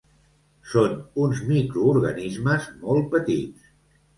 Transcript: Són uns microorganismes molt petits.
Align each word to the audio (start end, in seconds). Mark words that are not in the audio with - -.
Són 0.69 0.95
uns 1.25 1.41
microorganismes 1.51 2.67
molt 2.87 3.09
petits. 3.13 3.71